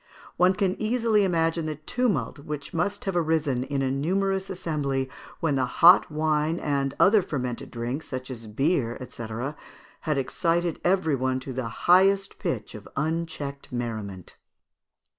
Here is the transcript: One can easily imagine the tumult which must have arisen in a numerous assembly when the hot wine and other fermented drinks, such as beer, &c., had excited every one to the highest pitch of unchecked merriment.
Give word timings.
One 0.35 0.55
can 0.55 0.81
easily 0.81 1.23
imagine 1.23 1.67
the 1.67 1.75
tumult 1.75 2.39
which 2.39 2.73
must 2.73 3.05
have 3.05 3.15
arisen 3.15 3.63
in 3.63 3.83
a 3.83 3.91
numerous 3.91 4.49
assembly 4.49 5.11
when 5.41 5.53
the 5.53 5.67
hot 5.67 6.11
wine 6.11 6.57
and 6.59 6.95
other 6.99 7.21
fermented 7.21 7.69
drinks, 7.69 8.07
such 8.07 8.31
as 8.31 8.47
beer, 8.47 8.97
&c., 9.07 9.27
had 9.99 10.17
excited 10.17 10.81
every 10.83 11.15
one 11.15 11.39
to 11.41 11.53
the 11.53 11.69
highest 11.85 12.39
pitch 12.39 12.73
of 12.73 12.87
unchecked 12.97 13.71
merriment. 13.71 14.37